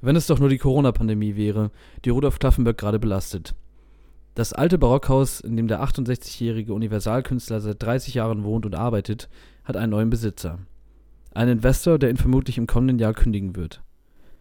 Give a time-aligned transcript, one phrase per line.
[0.00, 1.70] Wenn es doch nur die Corona-Pandemie wäre,
[2.04, 3.54] die Rudolf Klaffenberg gerade belastet.
[4.34, 9.28] Das alte Barockhaus, in dem der 68-jährige Universalkünstler seit 30 Jahren wohnt und arbeitet,
[9.64, 10.60] hat einen neuen Besitzer.
[11.34, 13.82] Ein Investor, der ihn vermutlich im kommenden Jahr kündigen wird.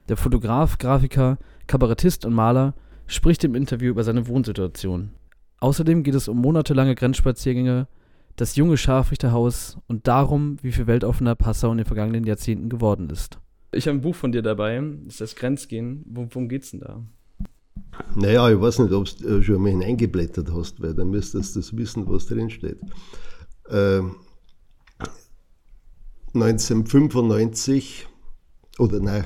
[0.10, 2.76] Der Fotograf, Grafiker, Kabarettist und Maler
[3.08, 5.12] spricht im Interview über seine Wohnsituation.
[5.60, 7.88] Außerdem geht es um monatelange Grenzspaziergänge,
[8.36, 13.40] das junge Scharfrichterhaus und darum, wie viel weltoffener Passau in den vergangenen Jahrzehnten geworden ist.
[13.72, 16.04] Ich habe ein Buch von dir dabei, das ist das Grenzgehen.
[16.08, 17.04] Worum geht's denn da?
[18.16, 21.60] Naja, ich weiß nicht, ob du äh, schon mal hineingeblättert hast, weil dann müsstest du
[21.60, 22.80] das wissen, was drin steht.
[23.70, 24.02] Äh,
[26.34, 28.08] 1995
[28.80, 29.26] oder nein,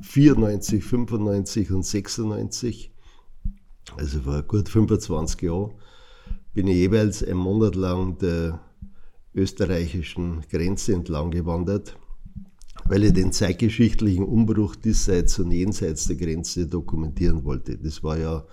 [0.00, 2.92] 94, 95 und 96,
[3.96, 5.72] also vor gut 25 Jahren,
[6.54, 8.60] bin ich jeweils einen Monat lang der
[9.34, 11.96] österreichischen Grenze entlang gewandert
[12.84, 17.78] weil ich den zeitgeschichtlichen Umbruch diesseits und jenseits der Grenze dokumentieren wollte.
[17.78, 18.44] Das war ja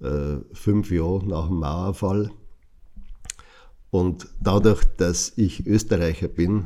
[0.00, 2.30] äh, fünf Jahre nach dem Mauerfall.
[3.90, 6.64] Und dadurch, dass ich Österreicher bin,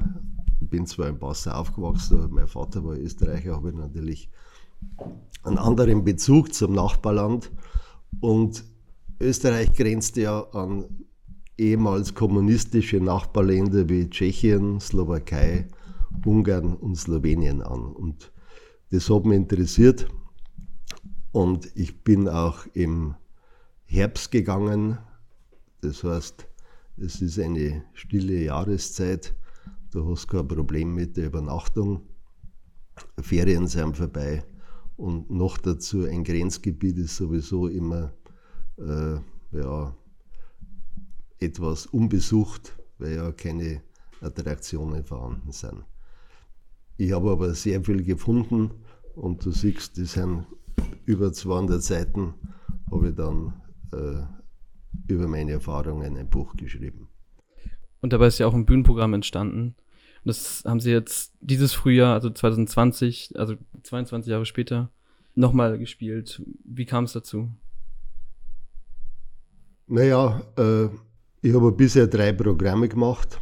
[0.61, 4.31] bin zwar in Passau aufgewachsen, aber mein Vater war Österreicher, habe ich natürlich
[5.43, 7.51] einen anderen Bezug zum Nachbarland.
[8.21, 8.65] Und
[9.21, 10.85] Österreich grenzte ja an
[11.57, 15.69] ehemals kommunistische Nachbarländer wie Tschechien, Slowakei,
[16.25, 17.93] Ungarn und Slowenien an.
[17.93, 18.33] Und
[18.91, 20.09] das hat mich interessiert.
[21.33, 23.15] Und ich bin auch im
[23.85, 24.99] Herbst gegangen.
[25.81, 26.47] Das heißt,
[26.97, 29.35] es ist eine stille Jahreszeit.
[29.91, 32.03] Du hast kein Problem mit der Übernachtung.
[33.21, 34.45] Ferien sind vorbei.
[34.97, 38.13] Und noch dazu ein Grenzgebiet ist sowieso immer
[38.77, 39.17] äh,
[39.53, 39.97] ja,
[41.39, 43.83] etwas unbesucht, weil ja keine
[44.21, 45.85] Attraktionen vorhanden sind.
[47.01, 48.73] Ich habe aber sehr viel gefunden
[49.15, 50.45] und du siehst, das sind
[51.07, 52.35] über 200 Seiten,
[52.91, 53.55] habe ich dann
[53.95, 54.21] äh,
[55.11, 57.09] über meine Erfahrungen ein Buch geschrieben.
[58.03, 59.77] Und dabei ist ja auch ein Bühnenprogramm entstanden.
[60.25, 64.91] Und das haben sie jetzt dieses Frühjahr, also 2020, also 22 Jahre später,
[65.35, 66.43] nochmal gespielt.
[66.65, 67.49] Wie kam es dazu?
[69.87, 70.89] Naja, äh,
[71.41, 73.41] ich habe bisher drei Programme gemacht.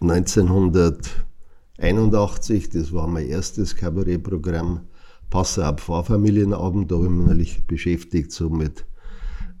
[0.00, 1.26] 1900
[1.78, 4.80] 81, das war mein erstes Kabarettprogramm,
[5.30, 8.86] Passe ab Pfarrfamilienabend, da habe ich mich natürlich beschäftigt so mit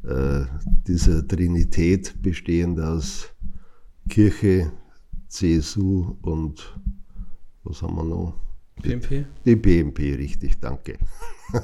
[0.04, 0.44] äh,
[0.86, 3.28] dieser Trinität bestehend aus
[4.08, 4.70] Kirche,
[5.28, 6.78] CSU und
[7.64, 8.34] was haben wir noch?
[8.82, 9.24] PMP?
[9.44, 10.98] Die PMP, richtig, danke.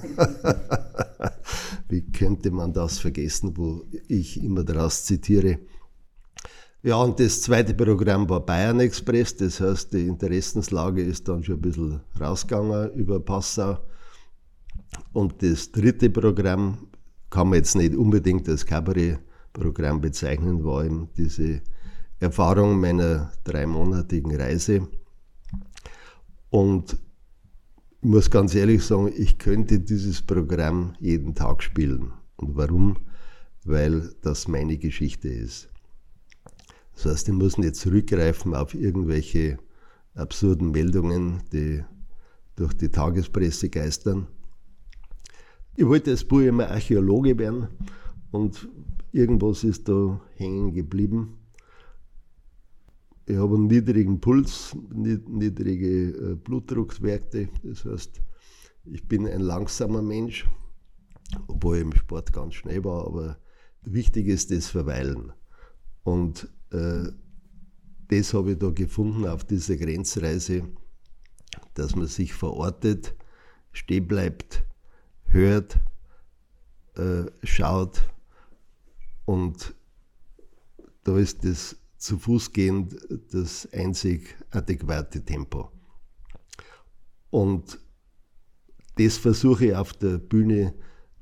[1.89, 5.59] Wie könnte man das vergessen, wo ich immer daraus zitiere?
[6.83, 11.57] Ja, und das zweite Programm war Bayern Express, das heißt, die Interessenslage ist dann schon
[11.57, 13.79] ein bisschen rausgegangen über Passau.
[15.13, 16.89] Und das dritte Programm
[17.29, 21.61] kann man jetzt nicht unbedingt als Kabarettprogramm bezeichnen, war eben diese
[22.19, 24.89] Erfahrung meiner dreimonatigen Reise.
[26.49, 26.97] Und
[28.01, 32.13] ich muss ganz ehrlich sagen, ich könnte dieses Programm jeden Tag spielen.
[32.37, 32.97] Und warum?
[33.65, 35.70] Weil das meine Geschichte ist.
[37.03, 39.59] Das heißt, ich muss nicht zurückgreifen auf irgendwelche
[40.15, 41.83] absurden Meldungen, die
[42.57, 44.27] durch die Tagespresse geistern.
[45.77, 47.69] Ich wollte als Buch immer Archäologe werden
[48.33, 48.69] und
[49.13, 51.39] irgendwas ist da hängen geblieben.
[53.25, 57.49] Ich habe einen niedrigen Puls, niedrige äh, Blutdruckwerte.
[57.63, 58.21] Das heißt,
[58.85, 60.47] ich bin ein langsamer Mensch,
[61.47, 63.39] obwohl ich im Sport ganz schnell war, aber
[63.81, 65.33] wichtig ist das Verweilen.
[66.03, 70.65] Und das habe ich da gefunden auf dieser Grenzreise,
[71.75, 73.15] dass man sich verortet,
[73.73, 74.65] stehen bleibt,
[75.25, 75.79] hört,
[76.97, 78.09] äh, schaut
[79.25, 79.75] und
[81.05, 82.97] da ist das zu Fuß gehend
[83.33, 85.71] das einzig adäquate Tempo.
[87.31, 87.79] Und
[88.97, 90.75] das versuche ich auf der Bühne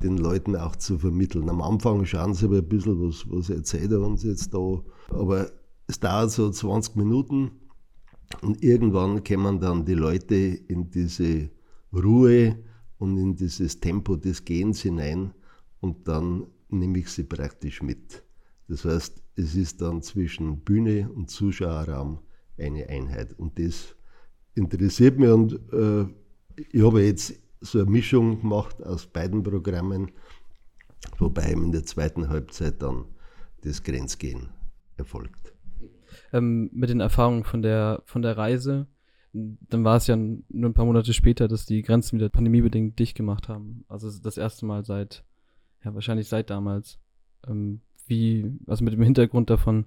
[0.03, 1.49] den Leuten auch zu vermitteln.
[1.49, 4.83] Am Anfang schauen sie aber ein bisschen, was, was erzählt er uns jetzt da.
[5.11, 5.51] Aber
[5.87, 7.51] es dauert so 20 Minuten
[8.43, 11.51] und irgendwann kommen dann die Leute in diese
[11.93, 12.59] Ruhe
[12.99, 15.33] und in dieses Tempo des Gehens hinein
[15.81, 18.23] und dann nehme ich sie praktisch mit.
[18.69, 22.19] Das heißt, es ist dann zwischen Bühne und Zuschauerraum
[22.59, 23.33] eine Einheit.
[23.39, 23.97] Und das
[24.55, 26.07] interessiert mich und äh,
[26.73, 30.13] ich habe jetzt so eine Mischung gemacht aus beiden Programmen,
[31.19, 33.05] wobei in der zweiten Halbzeit dann
[33.63, 34.49] das Grenzgehen
[34.97, 35.53] erfolgt.
[36.33, 38.87] Ähm, mit den Erfahrungen von der, von der Reise,
[39.33, 43.17] dann war es ja nur ein paar Monate später, dass die Grenzen wieder pandemiebedingt dicht
[43.17, 43.85] gemacht haben.
[43.89, 45.25] Also das erste Mal seit,
[45.85, 46.99] ja, wahrscheinlich seit damals.
[47.47, 49.85] Ähm, wie, also mit dem Hintergrund davon,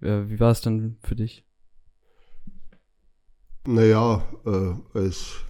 [0.00, 1.44] äh, wie war es dann für dich?
[3.66, 5.44] Naja, äh, als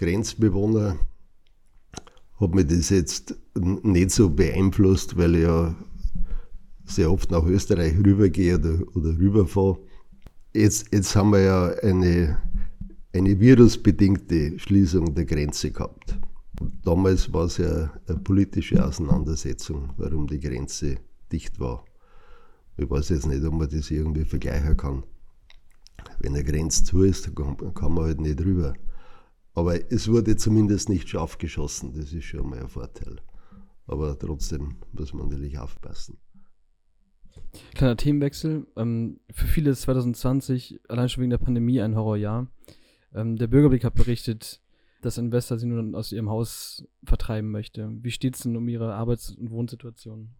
[0.00, 0.96] Grenzbewohner
[2.40, 5.74] hat mich das jetzt nicht so beeinflusst, weil ich ja
[6.86, 9.78] sehr oft nach Österreich rübergehe oder, oder rüberfahre.
[10.54, 12.38] Jetzt, jetzt haben wir ja eine,
[13.12, 16.18] eine virusbedingte Schließung der Grenze gehabt.
[16.82, 20.96] Damals war es ja eine politische Auseinandersetzung, warum die Grenze
[21.30, 21.84] dicht war.
[22.78, 25.04] Ich weiß jetzt nicht, ob man das irgendwie vergleichen kann.
[26.20, 28.72] Wenn eine Grenze zu ist, kann man halt nicht rüber.
[29.54, 33.16] Aber es wurde zumindest nicht scharf geschossen, das ist schon mal ein Vorteil.
[33.86, 36.18] Aber trotzdem muss man natürlich aufpassen.
[37.74, 38.66] Kleiner Themenwechsel.
[38.76, 42.46] Ähm, für viele ist 2020 allein schon wegen der Pandemie ein Horrorjahr.
[43.12, 44.60] Ähm, der Bürgerblick hat berichtet,
[45.02, 47.90] dass Investor sie nun aus ihrem Haus vertreiben möchte.
[48.02, 50.30] Wie steht es denn um ihre Arbeits- und Wohnsituation?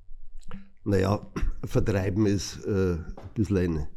[0.85, 1.27] Naja,
[1.65, 3.05] vertreiben ist äh, ein
[3.35, 3.89] bisschen ein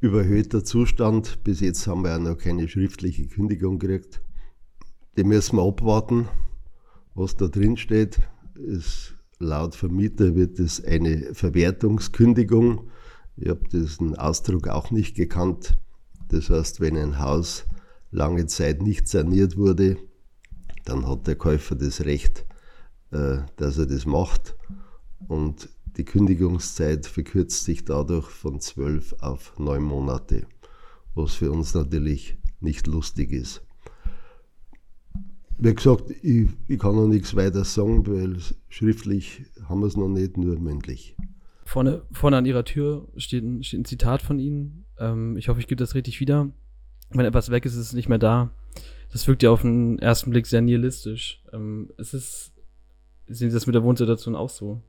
[0.00, 1.44] überhöhter Zustand.
[1.44, 4.22] Bis jetzt haben wir ja noch keine schriftliche Kündigung gekriegt.
[5.16, 6.28] Die müssen wir abwarten,
[7.14, 8.20] was da drin steht.
[8.54, 12.90] Ist, laut Vermieter wird es eine Verwertungskündigung.
[13.36, 15.76] Ich habe diesen Ausdruck auch nicht gekannt.
[16.28, 17.66] Das heißt, wenn ein Haus
[18.10, 19.96] lange Zeit nicht saniert wurde,
[20.84, 22.46] dann hat der Käufer das Recht,
[23.12, 24.56] äh, dass er das macht.
[25.28, 30.46] Und die Kündigungszeit verkürzt sich dadurch von zwölf auf neun Monate,
[31.14, 33.62] was für uns natürlich nicht lustig ist.
[35.58, 38.38] Wie gesagt, ich, ich kann noch nichts weiter sagen, weil
[38.68, 41.16] schriftlich haben wir es noch nicht, nur mündlich.
[41.64, 44.86] Vorne, vorne an Ihrer Tür steht ein, steht ein Zitat von Ihnen.
[44.98, 46.50] Ähm, ich hoffe, ich gebe das richtig wieder.
[47.10, 48.50] Wenn etwas weg ist, ist es nicht mehr da.
[49.12, 51.42] Das wirkt ja auf den ersten Blick sehr nihilistisch.
[51.52, 52.52] Ähm, ist es,
[53.26, 54.80] sehen Sie das mit der Wohnsituation auch so?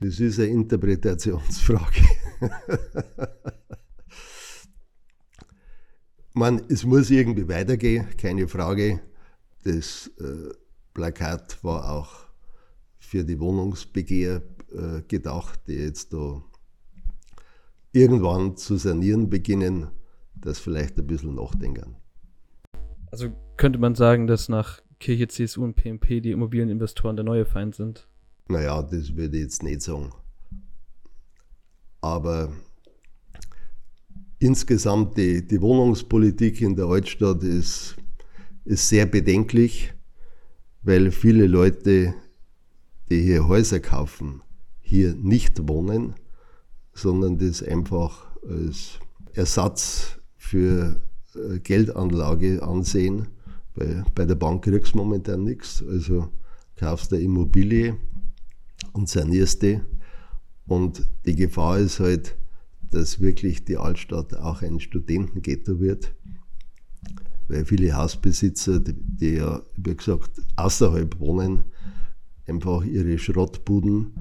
[0.00, 2.02] Das ist eine Interpretationsfrage.
[6.34, 9.00] Man, es muss irgendwie weitergehen, keine Frage.
[9.64, 10.54] Das äh,
[10.94, 12.28] Plakat war auch
[12.98, 16.44] für die Wohnungsbegehr äh, gedacht, die jetzt da
[17.92, 19.88] irgendwann zu sanieren beginnen,
[20.36, 21.96] das vielleicht ein bisschen nachdenken.
[23.10, 27.74] Also könnte man sagen, dass nach Kirche, CSU und PMP die Immobilieninvestoren der neue Feind
[27.74, 28.08] sind?
[28.48, 30.10] Naja, das würde ich jetzt nicht sagen.
[32.00, 32.50] Aber
[34.38, 37.96] insgesamt die, die Wohnungspolitik in der Altstadt ist,
[38.64, 39.92] ist sehr bedenklich,
[40.82, 42.14] weil viele Leute,
[43.10, 44.40] die hier Häuser kaufen,
[44.80, 46.14] hier nicht wohnen,
[46.94, 48.98] sondern das einfach als
[49.34, 51.00] Ersatz für
[51.34, 53.28] äh, Geldanlage ansehen.
[53.74, 56.28] Bei, bei der Bank kriegst du momentan nichts, also
[56.76, 57.96] kaufst du Immobilie
[58.92, 59.80] und sanierst die.
[60.66, 62.36] Und die Gefahr ist halt,
[62.90, 66.14] dass wirklich die Altstadt auch ein Studentenghetto wird,
[67.48, 71.64] weil viele Hausbesitzer, die, die ja, wie gesagt, außerhalb wohnen,
[72.46, 74.14] einfach ihre Schrottbuden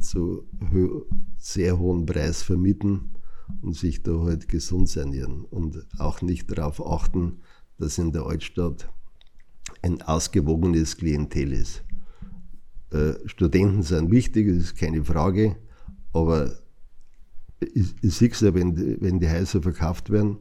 [0.00, 1.06] zu ho
[1.38, 3.12] sehr hohen Preis vermieten
[3.62, 7.40] und sich da halt gesund sanieren und auch nicht darauf achten,
[7.78, 8.90] dass in der Altstadt
[9.82, 11.82] ein ausgewogenes Klientel ist.
[12.92, 15.56] Äh, Studenten sind wichtig, das ist keine Frage,
[16.12, 16.52] aber
[17.60, 20.38] ich, ich sehe es ja, wenn, wenn die Häuser verkauft werden,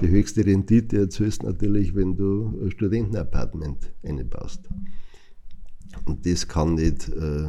[0.00, 4.68] die höchste Rendite erzielst natürlich, wenn du ein Studentenapartment einbaust.
[6.04, 7.48] Und das kann nicht äh,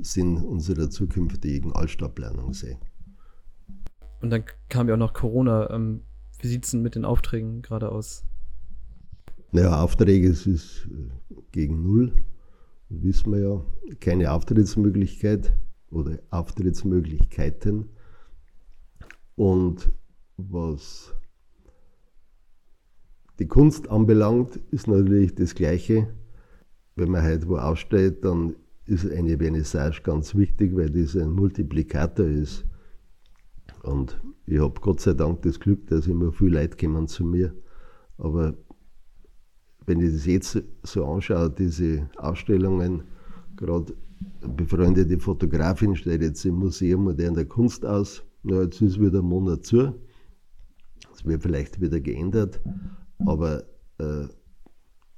[0.00, 2.78] Sinn unserer zukünftigen Altstadtplanung sein.
[4.22, 5.70] Und dann kam ja auch noch Corona.
[5.70, 6.02] Ähm,
[6.40, 8.24] wie sieht es denn mit den Aufträgen gerade aus?
[9.52, 12.12] Naja, Aufträge es ist äh, gegen Null
[12.88, 13.64] wissen wir ja,
[14.00, 15.52] keine Auftrittsmöglichkeit
[15.90, 17.90] oder Auftrittsmöglichkeiten.
[19.34, 19.90] Und
[20.36, 21.14] was
[23.38, 26.14] die Kunst anbelangt, ist natürlich das Gleiche.
[26.94, 32.26] Wenn man heute wo aussteht, dann ist eine Vernissage ganz wichtig, weil das ein Multiplikator
[32.26, 32.64] ist.
[33.82, 37.54] Und ich habe Gott sei Dank das Glück, dass immer viele Leute kommen zu mir.
[38.16, 38.54] Aber
[39.86, 43.04] wenn ich das jetzt so anschaue, diese Ausstellungen,
[43.56, 43.94] gerade
[44.40, 48.22] befreundete Fotografin stellt jetzt im Museum moderne Kunst aus.
[48.42, 49.94] Na, jetzt ist wieder ein Monat zu.
[51.10, 52.60] Das wird vielleicht wieder geändert,
[53.24, 53.64] aber
[53.98, 54.26] äh,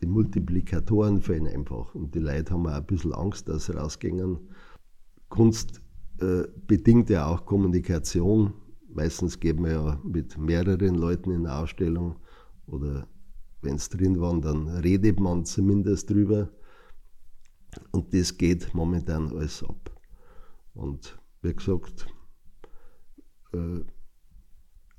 [0.00, 1.94] die Multiplikatoren fehlen einfach.
[1.94, 4.38] Und die Leute haben auch ein bisschen Angst, dass sie rausgehen.
[5.28, 5.82] Kunst
[6.20, 8.52] äh, bedingt ja auch Kommunikation.
[8.88, 12.16] Meistens geht man ja mit mehreren Leuten in eine Ausstellung
[12.66, 13.06] oder
[13.62, 16.50] wenn es drin waren, dann redet man zumindest drüber.
[17.90, 19.90] Und das geht momentan alles ab.
[20.74, 22.06] Und wie gesagt,
[23.52, 23.80] äh,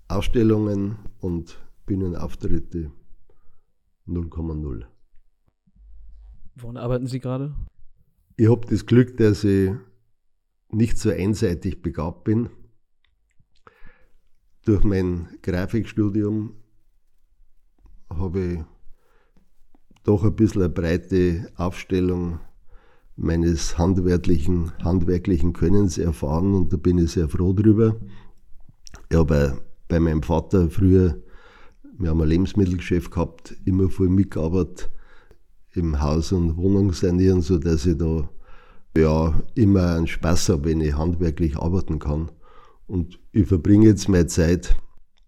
[0.07, 2.91] Ausstellungen und Bühnenauftritte
[4.07, 4.85] 0,0.
[6.55, 7.55] Woran arbeiten Sie gerade?
[8.35, 9.71] Ich habe das Glück, dass ich
[10.71, 12.49] nicht so einseitig begabt bin.
[14.65, 16.55] Durch mein Grafikstudium
[18.09, 18.59] habe ich
[20.03, 22.39] doch ein bisschen eine breite Aufstellung
[23.15, 27.95] meines handwerklichen, handwerklichen Könnens erfahren und da bin ich sehr froh drüber.
[29.09, 31.21] Ich habe bei meinem Vater früher,
[31.97, 34.89] wir haben ein Lebensmittelgeschäft gehabt, immer voll mitgearbeitet
[35.73, 38.29] im Haus- und Wohnungssanieren, sodass ich da
[38.97, 42.31] ja, immer einen Spaß habe, wenn ich handwerklich arbeiten kann.
[42.87, 44.75] Und ich verbringe jetzt meine Zeit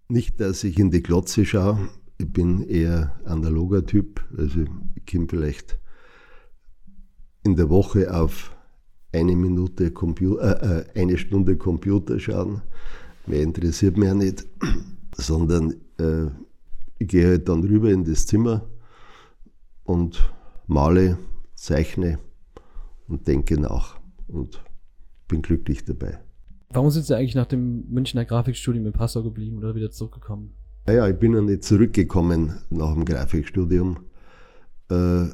[0.10, 1.90] nicht, dass ich in die Glotze schaue.
[2.22, 4.24] Ich bin eher analoger Typ.
[4.38, 5.80] Also ich komme vielleicht
[7.44, 8.56] in der Woche auf
[9.12, 12.62] eine Minute Computer, äh, äh, eine Stunde Computer schauen.
[13.26, 14.46] Mehr interessiert mich ja nicht,
[15.16, 16.28] sondern äh,
[17.00, 18.70] ich gehe halt dann rüber in das Zimmer
[19.84, 20.32] und
[20.68, 21.18] male,
[21.56, 22.20] zeichne
[23.08, 24.64] und denke nach und
[25.28, 26.20] bin glücklich dabei.
[26.70, 30.54] Warum sind Sie eigentlich nach dem Münchner Grafikstudium in Passau geblieben oder wieder zurückgekommen?
[30.86, 34.00] Naja, ich bin ja nicht zurückgekommen nach dem Grafikstudium.
[34.90, 35.26] Äh,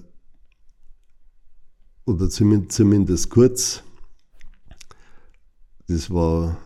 [2.05, 3.83] oder zumindest, zumindest kurz.
[5.87, 6.57] Das war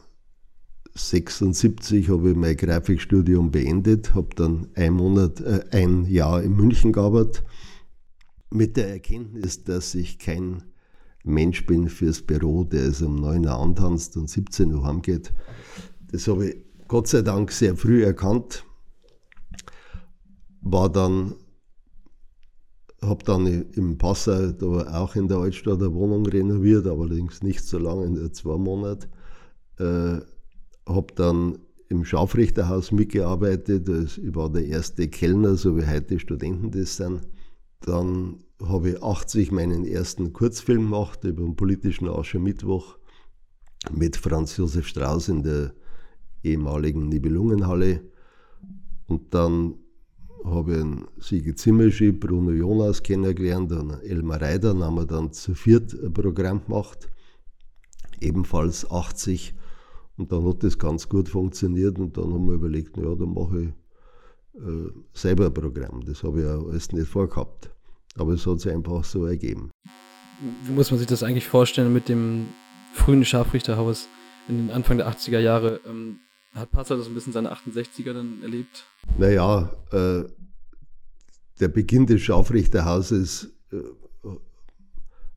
[0.95, 6.91] 76 habe ich mein Grafikstudium beendet, habe dann ein Monat, äh, ein Jahr in München
[6.91, 7.43] gearbeitet,
[8.49, 10.63] mit der Erkenntnis, dass ich kein
[11.23, 15.33] Mensch bin fürs Büro, der es um 9 Uhr antanzt und 17 Uhr heimgeht.
[16.11, 16.55] Das habe ich
[16.87, 18.65] Gott sei Dank sehr früh erkannt.
[20.61, 21.33] War dann,
[23.01, 27.77] habe dann im Passau da auch in der Altstadt eine Wohnung renoviert, allerdings nicht so
[27.79, 29.07] lange, nur zwei Monate.
[29.77, 30.21] Äh,
[30.87, 31.57] habe dann
[31.89, 33.89] im Scharfrichterhaus mitgearbeitet.
[33.89, 37.21] Ich war der erste Kellner, so wie heute Studenten das sind.
[37.81, 42.97] Dann habe ich 80 meinen ersten Kurzfilm gemacht über den politischen Aschermittwoch
[43.91, 45.73] mit Franz Josef Strauß in der
[46.43, 48.01] ehemaligen Nibelungenhalle.
[49.07, 49.75] Und dann
[50.45, 54.77] habe ich einen Siege Zimmerschi, Bruno Jonas kennengelernt und Elmar Reider.
[54.77, 57.09] Haben wir dann zu viert ein Programm gemacht,
[58.19, 59.53] ebenfalls 80.
[60.17, 63.61] Und dann hat das ganz gut funktioniert und dann haben wir überlegt, ja, dann mache
[63.61, 66.03] ich äh, selber ein Programm.
[66.05, 67.71] Das habe ich ja alles nicht vorgehabt.
[68.15, 69.71] Aber es hat sich einfach so ergeben.
[70.63, 72.47] Wie muss man sich das eigentlich vorstellen mit dem
[72.93, 74.07] frühen Scharfrichterhaus
[74.47, 75.79] in den Anfang der 80er Jahre?
[75.87, 76.19] Ähm,
[76.53, 78.85] hat Passau das ein bisschen seine 68er dann erlebt?
[79.17, 80.23] Naja, äh,
[81.59, 83.77] der Beginn des Scharfrichterhauses äh,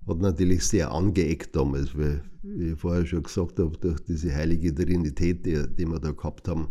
[0.07, 4.75] hat natürlich sehr angeeckt damals, weil, wie ich vorher schon gesagt habe, durch diese heilige
[4.75, 6.69] Trinität, die, die wir da gehabt haben,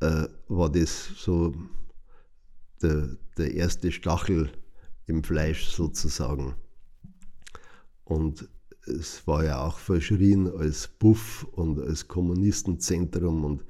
[0.00, 1.54] äh, war das so
[2.82, 4.50] der, der erste Stachel
[5.06, 6.54] im Fleisch sozusagen.
[8.04, 8.48] Und
[8.86, 13.64] es war ja auch verschrien als Buff und als Kommunistenzentrum und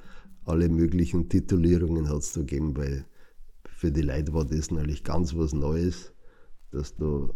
[0.45, 3.07] alle möglichen Titulierungen hat es da gegeben, weil
[3.65, 6.13] für die Leute war das natürlich ganz was Neues,
[6.71, 7.31] dass da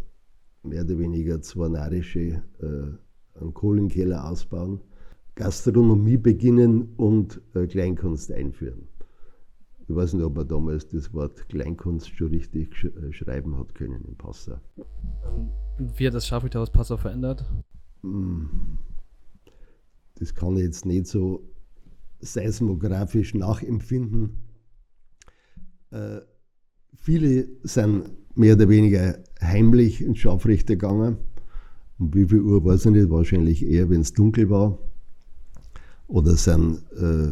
[0.63, 4.81] mehr oder weniger zwei narische äh, einen Kohlenkeller ausbauen,
[5.35, 8.89] Gastronomie beginnen und äh, Kleinkunst einführen.
[9.87, 13.73] Ich weiß nicht, ob man damals das Wort Kleinkunst schon richtig sch äh, schreiben hat
[13.73, 14.59] können in Passau.
[15.79, 17.45] Wie hat das Scharfrichterhaus Passau verändert?
[18.01, 18.11] Das
[20.35, 21.49] kann ich jetzt nicht so
[22.19, 24.31] seismografisch nachempfinden.
[25.91, 26.19] Äh,
[26.95, 31.17] viele sind mehr oder weniger heimlich ins Scharfrichter gegangen.
[31.97, 34.77] Um wie viel Uhr weiß ich nicht, wahrscheinlich eher, wenn es dunkel war.
[36.07, 37.31] Oder sind äh,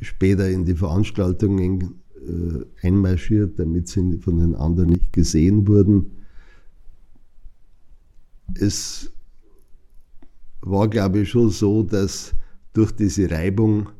[0.00, 6.12] später in die Veranstaltungen äh, einmarschiert, damit sie von den anderen nicht gesehen wurden.
[8.54, 9.10] Es
[10.64, 12.34] war, glaube ich, schon so, dass
[12.72, 13.90] durch diese Reibung,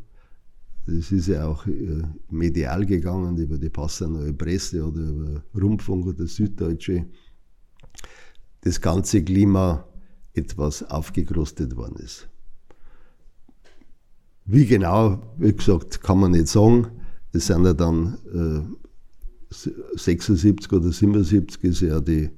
[0.87, 6.26] das ist ja auch äh, medial gegangen über die Passauer Presse oder über Rundfunk oder
[6.26, 7.06] Süddeutsche,
[8.62, 9.87] das ganze Klima
[10.33, 12.28] etwas aufgekrustet worden ist.
[14.47, 16.88] Wie genau, wie gesagt, kann man nicht sagen.
[17.33, 22.30] Es sind ja dann äh, 76 oder 77 ist ja die,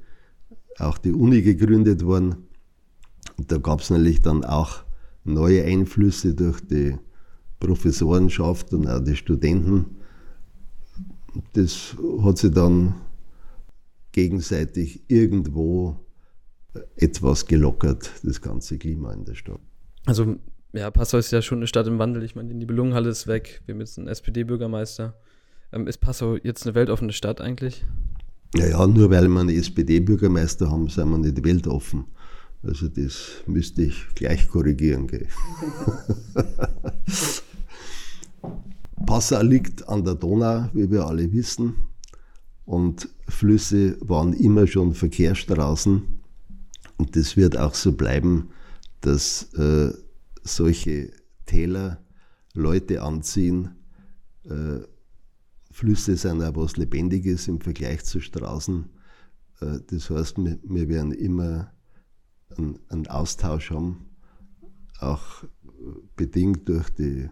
[0.79, 2.46] auch die Uni gegründet worden.
[3.39, 4.85] Und da gab es natürlich dann auch
[5.25, 6.97] neue Einflüsse durch die
[7.61, 9.97] Professorenschaft und auch die Studenten.
[11.53, 12.95] das hat sich dann
[14.13, 15.97] gegenseitig irgendwo
[16.97, 19.61] etwas gelockert, das ganze Klima in der Stadt.
[20.07, 20.37] Also,
[20.73, 22.23] ja, Passau ist ja schon eine Stadt im Wandel.
[22.23, 23.63] Ich meine, die Nibelungenhalle ist weg.
[23.67, 25.15] Wir haben jetzt einen SPD-Bürgermeister.
[25.73, 27.85] Ähm, ist Passau jetzt eine weltoffene Stadt eigentlich?
[28.55, 32.05] Naja, nur weil wir einen SPD-Bürgermeister haben, sind wir nicht weltoffen.
[32.67, 35.07] Also das müsste ich gleich korrigieren.
[35.07, 35.29] Gell?
[39.07, 41.77] Passau liegt an der Donau, wie wir alle wissen.
[42.65, 46.03] Und Flüsse waren immer schon Verkehrsstraßen.
[46.97, 48.49] Und das wird auch so bleiben,
[49.01, 49.93] dass äh,
[50.43, 51.13] solche
[51.45, 52.01] Täler
[52.53, 53.77] Leute anziehen.
[54.45, 54.81] Äh,
[55.71, 58.87] Flüsse sind auch was Lebendiges im Vergleich zu Straßen.
[59.61, 61.71] Äh, das heißt, wir, wir werden immer
[62.59, 64.07] einen, einen, Austausch haben,
[65.01, 65.45] auch
[66.17, 67.29] bedingt durch die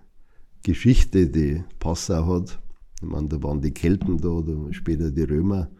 [0.62, 2.60] Geschichte, die Passau hat.
[3.00, 5.70] Ich meine, da waren die Kelten da, oder später die Römer.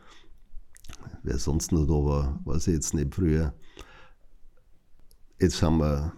[1.23, 3.55] Wer sonst noch da war, weiß ich jetzt nicht früher.
[5.41, 6.13] Jetzt haben wir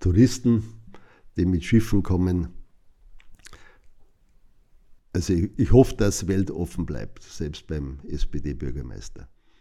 [0.00, 0.62] Touristen,
[1.36, 2.48] die mit Schiffen kommen.
[5.12, 9.28] Also ich, ich hoffe, dass Welt offen bleibt, selbst beim SPD-Bürgermeister.